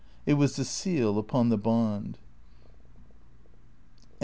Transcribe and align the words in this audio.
It 0.25 0.33
was 0.33 0.55
the 0.55 0.65
seal 0.65 1.19
upon 1.19 1.49
the 1.49 1.59
bond. 1.59 2.17